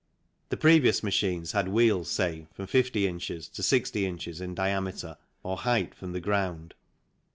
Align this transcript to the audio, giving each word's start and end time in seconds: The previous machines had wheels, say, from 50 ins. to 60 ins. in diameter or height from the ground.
The 0.49 0.57
previous 0.57 1.03
machines 1.03 1.51
had 1.51 1.67
wheels, 1.67 2.09
say, 2.09 2.47
from 2.55 2.65
50 2.65 3.05
ins. 3.05 3.47
to 3.49 3.61
60 3.61 4.03
ins. 4.07 4.41
in 4.41 4.55
diameter 4.55 5.15
or 5.43 5.57
height 5.57 5.93
from 5.93 6.11
the 6.13 6.19
ground. 6.19 6.73